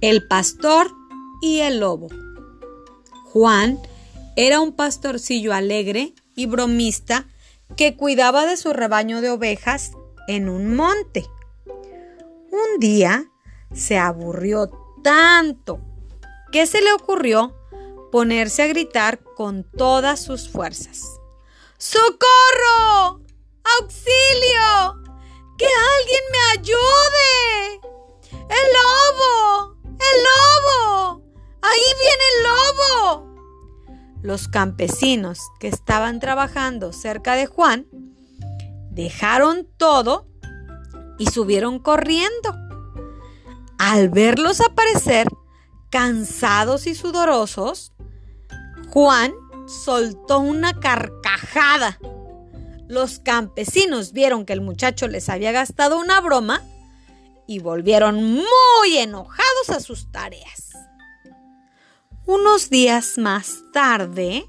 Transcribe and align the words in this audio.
El 0.00 0.28
pastor 0.28 0.92
y 1.42 1.60
el 1.60 1.80
lobo. 1.80 2.08
Juan 3.32 3.80
era 4.36 4.60
un 4.60 4.72
pastorcillo 4.72 5.52
alegre 5.52 6.14
y 6.36 6.46
bromista 6.46 7.26
que 7.76 7.96
cuidaba 7.96 8.46
de 8.46 8.56
su 8.56 8.72
rebaño 8.72 9.20
de 9.20 9.30
ovejas 9.30 9.90
en 10.28 10.48
un 10.48 10.76
monte. 10.76 11.26
Un 11.66 12.78
día 12.78 13.24
se 13.74 13.98
aburrió 13.98 14.70
tanto 15.02 15.80
que 16.52 16.66
se 16.66 16.80
le 16.80 16.92
ocurrió 16.92 17.56
ponerse 18.12 18.62
a 18.62 18.68
gritar 18.68 19.20
con 19.34 19.64
todas 19.64 20.22
sus 20.22 20.48
fuerzas. 20.48 21.02
¡Socorro! 21.76 23.20
¡Auxilio! 23.80 25.02
¡Que 25.58 25.66
alguien 25.66 26.22
me 26.30 26.60
ayude! 26.60 26.87
Los 34.28 34.46
campesinos 34.46 35.40
que 35.58 35.68
estaban 35.68 36.20
trabajando 36.20 36.92
cerca 36.92 37.34
de 37.34 37.46
Juan 37.46 37.86
dejaron 38.90 39.66
todo 39.78 40.28
y 41.18 41.30
subieron 41.30 41.78
corriendo. 41.78 42.54
Al 43.78 44.10
verlos 44.10 44.60
aparecer, 44.60 45.28
cansados 45.90 46.86
y 46.86 46.94
sudorosos, 46.94 47.94
Juan 48.90 49.32
soltó 49.66 50.40
una 50.40 50.78
carcajada. 50.78 51.98
Los 52.86 53.20
campesinos 53.20 54.12
vieron 54.12 54.44
que 54.44 54.52
el 54.52 54.60
muchacho 54.60 55.08
les 55.08 55.30
había 55.30 55.52
gastado 55.52 55.98
una 55.98 56.20
broma 56.20 56.60
y 57.46 57.60
volvieron 57.60 58.22
muy 58.22 58.98
enojados 58.98 59.70
a 59.70 59.80
sus 59.80 60.12
tareas. 60.12 60.67
Unos 62.28 62.68
días 62.68 63.16
más 63.16 63.62
tarde, 63.72 64.46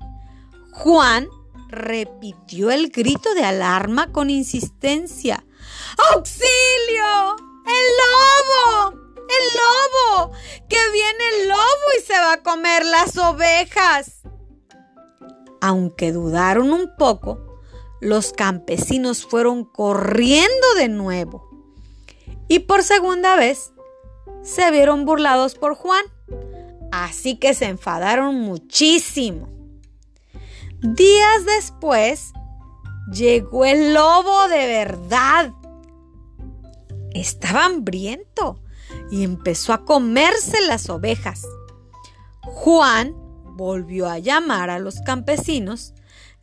Juan 0.74 1.30
repitió 1.70 2.72
el 2.72 2.90
grito 2.90 3.34
de 3.34 3.46
alarma 3.46 4.12
con 4.12 4.30
insistencia. 4.30 5.46
¡Auxilio! 6.12 7.38
¡El 7.66 7.86
lobo! 8.02 9.00
¡El 9.16 9.46
lobo! 9.56 10.34
¡Que 10.68 10.76
viene 10.92 11.24
el 11.38 11.48
lobo 11.48 11.88
y 11.98 12.02
se 12.02 12.20
va 12.20 12.34
a 12.34 12.44
comer 12.44 12.84
las 12.86 13.18
ovejas! 13.18 14.24
Aunque 15.62 16.12
dudaron 16.12 16.74
un 16.74 16.94
poco, 16.98 17.62
los 18.02 18.34
campesinos 18.34 19.26
fueron 19.26 19.64
corriendo 19.64 20.74
de 20.76 20.90
nuevo. 20.90 21.50
Y 22.50 22.60
por 22.60 22.84
segunda 22.84 23.38
vez 23.38 23.72
se 24.44 24.70
vieron 24.70 25.06
burlados 25.06 25.56
por 25.56 25.76
Juan. 25.76 26.04
Así 27.04 27.38
que 27.38 27.54
se 27.54 27.66
enfadaron 27.66 28.42
muchísimo. 28.42 29.48
Días 30.82 31.46
después 31.46 32.34
llegó 33.10 33.64
el 33.64 33.94
lobo 33.94 34.50
de 34.50 34.68
verdad. 34.68 35.54
Estaba 37.14 37.66
hambriento 37.66 38.62
y 39.10 39.24
empezó 39.24 39.72
a 39.72 39.86
comerse 39.86 40.60
las 40.68 40.90
ovejas. 40.90 41.48
Juan 42.42 43.14
volvió 43.56 44.10
a 44.10 44.20
llamar 44.20 44.70
a 44.70 44.80
los 44.80 45.00
campesinos, 45.00 45.94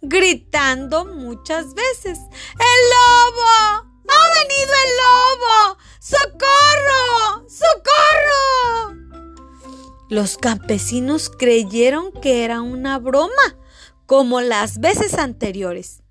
gritando 0.00 1.04
muchas 1.04 1.74
veces, 1.74 2.18
¡El 2.18 2.80
lobo! 2.94 3.90
¡Ha 4.08 4.38
venido 4.38 4.72
el 4.84 4.96
lobo! 5.02 5.78
¡Socorro! 6.00 7.45
Los 10.08 10.39
campesinos 10.39 11.30
creyeron 11.30 12.12
que 12.12 12.44
era 12.44 12.61
una 12.62 12.98
broma, 12.98 13.56
como 14.06 14.40
las 14.40 14.78
veces 14.78 15.14
anteriores, 15.14 16.02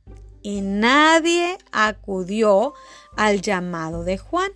y 0.41 0.59
nadie 0.61 1.57
acudió 1.71 2.73
al 3.15 3.41
llamado 3.41 4.03
de 4.03 4.17
Juan, 4.17 4.51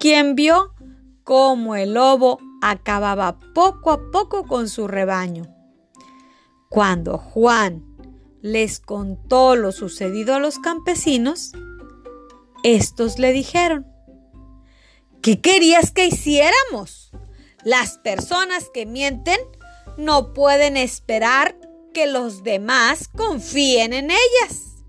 quien 0.00 0.34
vio 0.34 0.74
cómo 1.22 1.76
el 1.76 1.94
lobo 1.94 2.38
acababa 2.60 3.38
poco 3.54 3.92
a 3.92 4.10
poco 4.10 4.46
con 4.46 4.68
su 4.68 4.88
rebaño. 4.88 5.46
Cuando 6.68 7.18
Juan 7.18 7.84
les 8.42 8.80
contó 8.80 9.54
lo 9.54 9.70
sucedido 9.70 10.34
a 10.34 10.40
los 10.40 10.58
campesinos, 10.58 11.52
estos 12.64 13.18
le 13.18 13.32
dijeron, 13.32 13.86
¿qué 15.22 15.40
querías 15.40 15.92
que 15.92 16.06
hiciéramos? 16.06 17.03
Las 17.64 17.98
personas 17.98 18.70
que 18.72 18.86
mienten 18.86 19.40
no 19.96 20.34
pueden 20.34 20.76
esperar 20.76 21.56
que 21.92 22.06
los 22.06 22.42
demás 22.42 23.08
confíen 23.08 23.92
en 23.92 24.10
ellas. 24.10 24.84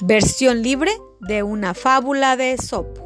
Versión 0.00 0.62
libre 0.62 0.90
de 1.20 1.42
una 1.42 1.74
fábula 1.74 2.36
de 2.36 2.58
Sopo. 2.58 3.01